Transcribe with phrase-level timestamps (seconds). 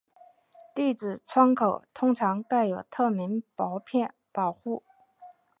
[0.73, 4.81] 地址窗口通常盖有透明薄片保护。